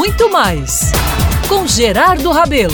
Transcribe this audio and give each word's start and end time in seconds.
muito 0.00 0.30
mais 0.30 0.92
com 1.46 1.66
Gerardo 1.66 2.30
Rabelo. 2.30 2.72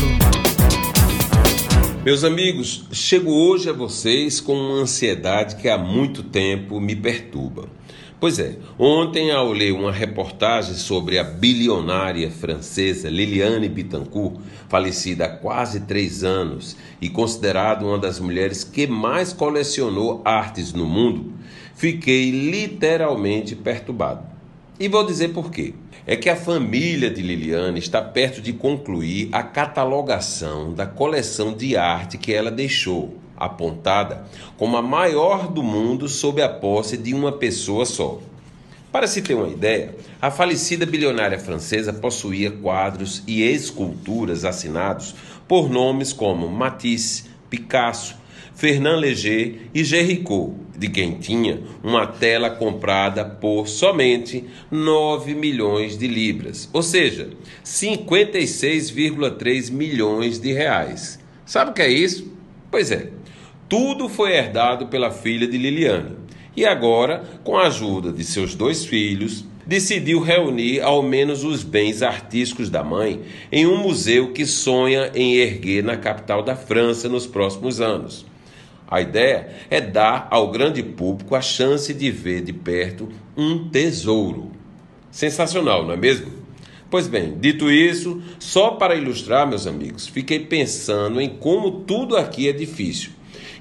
Meus 2.04 2.22
amigos, 2.22 2.84
chego 2.92 3.32
hoje 3.32 3.68
a 3.68 3.72
vocês 3.72 4.40
com 4.40 4.52
uma 4.52 4.82
ansiedade 4.82 5.56
que 5.56 5.68
há 5.68 5.76
muito 5.76 6.22
tempo 6.22 6.80
me 6.80 6.94
perturba. 6.94 7.68
Pois 8.20 8.38
é, 8.38 8.56
ontem 8.78 9.32
ao 9.32 9.50
ler 9.50 9.72
uma 9.72 9.90
reportagem 9.90 10.76
sobre 10.76 11.18
a 11.18 11.24
bilionária 11.24 12.30
francesa 12.30 13.10
Liliane 13.10 13.68
Bittencourt, 13.68 14.36
falecida 14.68 15.24
há 15.24 15.28
quase 15.28 15.80
três 15.80 16.22
anos 16.22 16.76
e 17.00 17.08
considerada 17.08 17.84
uma 17.84 17.98
das 17.98 18.20
mulheres 18.20 18.62
que 18.62 18.86
mais 18.86 19.32
colecionou 19.32 20.22
artes 20.24 20.72
no 20.72 20.86
mundo, 20.86 21.32
fiquei 21.74 22.30
literalmente 22.30 23.56
perturbado. 23.56 24.35
E 24.78 24.88
vou 24.88 25.06
dizer 25.06 25.28
por 25.28 25.50
quê. 25.50 25.72
É 26.06 26.16
que 26.16 26.28
a 26.28 26.36
família 26.36 27.10
de 27.10 27.22
Liliane 27.22 27.78
está 27.78 28.02
perto 28.02 28.42
de 28.42 28.52
concluir 28.52 29.30
a 29.32 29.42
catalogação 29.42 30.74
da 30.74 30.86
coleção 30.86 31.54
de 31.54 31.76
arte 31.76 32.18
que 32.18 32.32
ela 32.32 32.50
deixou 32.50 33.16
apontada 33.36 34.24
como 34.56 34.76
a 34.76 34.82
maior 34.82 35.48
do 35.48 35.62
mundo 35.62 36.08
sob 36.08 36.42
a 36.42 36.48
posse 36.48 36.96
de 36.96 37.14
uma 37.14 37.32
pessoa 37.32 37.86
só. 37.86 38.20
Para 38.92 39.06
se 39.06 39.22
ter 39.22 39.34
uma 39.34 39.48
ideia, 39.48 39.96
a 40.20 40.30
falecida 40.30 40.84
bilionária 40.84 41.38
francesa 41.38 41.92
possuía 41.92 42.50
quadros 42.50 43.22
e 43.26 43.42
esculturas 43.42 44.44
assinados 44.44 45.14
por 45.48 45.70
nomes 45.70 46.12
como 46.12 46.48
Matisse, 46.48 47.24
Picasso, 47.48 48.16
Fernand 48.54 48.96
Léger 48.96 49.68
e 49.74 49.84
Géricault, 49.84 50.54
de 50.76 50.88
quem 50.88 51.18
tinha 51.18 51.60
uma 51.82 52.06
tela 52.06 52.50
comprada 52.50 53.24
por 53.24 53.66
somente 53.68 54.44
9 54.70 55.34
milhões 55.34 55.98
de 55.98 56.06
libras, 56.06 56.68
ou 56.72 56.82
seja, 56.82 57.30
56,3 57.64 59.70
milhões 59.70 60.38
de 60.38 60.52
reais. 60.52 61.18
Sabe 61.44 61.70
o 61.70 61.74
que 61.74 61.82
é 61.82 61.88
isso? 61.88 62.32
Pois 62.70 62.90
é, 62.90 63.10
tudo 63.68 64.08
foi 64.08 64.32
herdado 64.32 64.86
pela 64.86 65.10
filha 65.10 65.46
de 65.46 65.58
Liliane. 65.58 66.16
E 66.56 66.64
agora, 66.64 67.22
com 67.44 67.58
a 67.58 67.66
ajuda 67.66 68.10
de 68.12 68.24
seus 68.24 68.54
dois 68.54 68.84
filhos, 68.84 69.44
decidiu 69.66 70.20
reunir 70.20 70.80
ao 70.80 71.02
menos 71.02 71.42
os 71.42 71.64
bens 71.64 72.00
artísticos 72.00 72.70
da 72.70 72.84
mãe 72.84 73.22
em 73.50 73.66
um 73.66 73.76
museu 73.76 74.32
que 74.32 74.46
sonha 74.46 75.10
em 75.14 75.34
erguer 75.34 75.82
na 75.82 75.96
capital 75.96 76.42
da 76.42 76.54
França 76.54 77.08
nos 77.08 77.26
próximos 77.26 77.80
anos. 77.80 78.24
A 78.88 79.00
ideia 79.00 79.48
é 79.68 79.80
dar 79.80 80.28
ao 80.30 80.50
grande 80.50 80.82
público 80.82 81.34
a 81.34 81.40
chance 81.40 81.92
de 81.92 82.10
ver 82.10 82.42
de 82.42 82.52
perto 82.52 83.08
um 83.36 83.68
tesouro. 83.68 84.52
Sensacional, 85.10 85.84
não 85.84 85.92
é 85.92 85.96
mesmo? 85.96 86.30
Pois 86.88 87.08
bem, 87.08 87.36
dito 87.38 87.70
isso, 87.70 88.22
só 88.38 88.70
para 88.70 88.94
ilustrar, 88.94 89.46
meus 89.46 89.66
amigos, 89.66 90.06
fiquei 90.06 90.40
pensando 90.40 91.20
em 91.20 91.28
como 91.28 91.80
tudo 91.80 92.16
aqui 92.16 92.48
é 92.48 92.52
difícil 92.52 93.10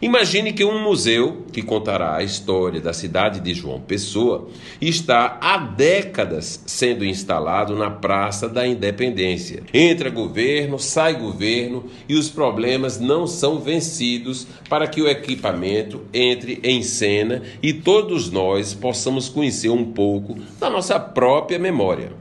Imagine 0.02 0.54
que 0.54 0.64
um 0.64 0.82
museu 0.82 1.46
que 1.52 1.62
contará 1.62 2.18
a 2.18 2.24
história 2.24 2.82
da 2.82 2.94
cidade 2.94 3.40
de 3.40 3.54
João 3.54 3.80
Pessoa 3.80 4.50
está 4.82 5.38
há 5.42 5.58
décadas 5.58 6.62
sendo 6.66 7.06
instalado 7.06 7.76
na 7.76 7.90
Praça 7.90 8.50
da 8.50 8.68
Independência. 8.68 9.64
Entra 9.74 10.10
governo, 10.10 10.78
sai 10.78 11.16
governo 11.16 11.86
e 12.10 12.16
os 12.16 12.30
problemas 12.30 13.00
não 13.00 13.26
são 13.26 13.60
vencidos 13.60 14.46
para 14.70 14.88
que 14.88 15.02
o 15.02 15.08
equipamento 15.08 16.04
entre 16.14 16.60
em 16.64 16.84
cena 16.84 17.42
e 17.64 17.74
todos 17.74 18.30
nós 18.30 18.74
possamos 18.74 19.30
conhecer 19.30 19.70
um 19.70 19.86
pouco 19.86 20.38
da 20.60 20.70
nossa 20.70 21.00
própria 21.00 21.58
memória. 21.58 22.12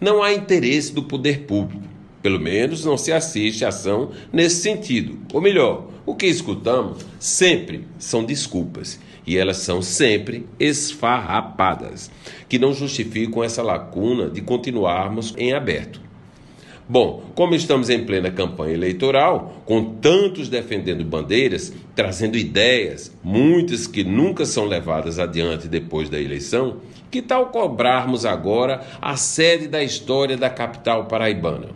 Não 0.00 0.22
há 0.22 0.32
interesse 0.32 0.94
do 0.94 1.02
poder 1.02 1.40
público 1.40 1.89
pelo 2.22 2.38
menos 2.38 2.84
não 2.84 2.96
se 2.96 3.12
assiste 3.12 3.64
a 3.64 3.68
ação 3.68 4.10
nesse 4.32 4.62
sentido. 4.62 5.18
Ou 5.32 5.40
melhor, 5.40 5.88
o 6.04 6.14
que 6.14 6.26
escutamos 6.26 7.04
sempre 7.18 7.86
são 7.98 8.24
desculpas. 8.24 8.98
E 9.26 9.36
elas 9.36 9.58
são 9.58 9.80
sempre 9.80 10.46
esfarrapadas, 10.58 12.10
que 12.48 12.58
não 12.58 12.72
justificam 12.72 13.44
essa 13.44 13.62
lacuna 13.62 14.28
de 14.28 14.40
continuarmos 14.40 15.34
em 15.36 15.52
aberto. 15.52 16.00
Bom, 16.88 17.22
como 17.36 17.54
estamos 17.54 17.88
em 17.88 18.04
plena 18.04 18.32
campanha 18.32 18.74
eleitoral, 18.74 19.62
com 19.64 19.94
tantos 19.94 20.48
defendendo 20.48 21.04
bandeiras, 21.04 21.72
trazendo 21.94 22.36
ideias, 22.36 23.16
muitas 23.22 23.86
que 23.86 24.02
nunca 24.02 24.44
são 24.44 24.64
levadas 24.64 25.20
adiante 25.20 25.68
depois 25.68 26.10
da 26.10 26.20
eleição, 26.20 26.78
que 27.08 27.22
tal 27.22 27.50
cobrarmos 27.50 28.24
agora 28.26 28.84
a 29.00 29.16
sede 29.16 29.68
da 29.68 29.84
história 29.84 30.36
da 30.36 30.50
capital 30.50 31.04
paraibana? 31.04 31.68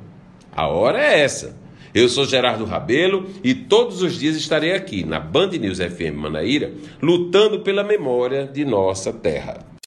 A 0.56 0.68
hora 0.68 1.02
é 1.02 1.20
essa. 1.20 1.56
Eu 1.92 2.08
sou 2.08 2.24
Gerardo 2.24 2.64
Rabelo 2.64 3.28
e 3.42 3.54
todos 3.54 4.02
os 4.02 4.18
dias 4.18 4.36
estarei 4.36 4.72
aqui 4.72 5.04
na 5.04 5.18
Band 5.18 5.48
News 5.48 5.78
FM 5.78 6.16
Manaíra 6.16 6.72
lutando 7.00 7.60
pela 7.60 7.82
memória 7.82 8.46
de 8.46 8.64
nossa 8.64 9.12
terra. 9.12 9.73